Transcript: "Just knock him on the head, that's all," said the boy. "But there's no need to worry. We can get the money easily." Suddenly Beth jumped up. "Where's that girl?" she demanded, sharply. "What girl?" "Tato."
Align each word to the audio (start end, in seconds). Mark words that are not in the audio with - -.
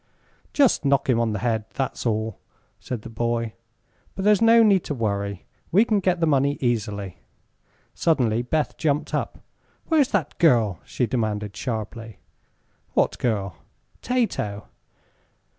"Just 0.51 0.83
knock 0.83 1.07
him 1.11 1.19
on 1.19 1.31
the 1.31 1.37
head, 1.45 1.65
that's 1.75 2.07
all," 2.07 2.39
said 2.79 3.03
the 3.03 3.09
boy. 3.11 3.53
"But 4.15 4.25
there's 4.25 4.41
no 4.41 4.63
need 4.63 4.83
to 4.85 4.95
worry. 4.95 5.45
We 5.71 5.85
can 5.85 5.99
get 5.99 6.19
the 6.19 6.25
money 6.25 6.57
easily." 6.59 7.19
Suddenly 7.93 8.41
Beth 8.41 8.77
jumped 8.77 9.13
up. 9.13 9.43
"Where's 9.89 10.09
that 10.09 10.39
girl?" 10.39 10.79
she 10.85 11.05
demanded, 11.05 11.55
sharply. 11.55 12.17
"What 12.93 13.19
girl?" 13.19 13.57
"Tato." 14.01 14.63